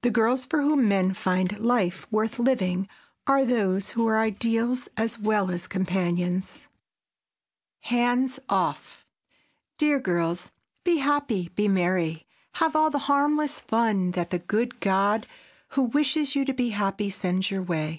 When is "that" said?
14.12-14.30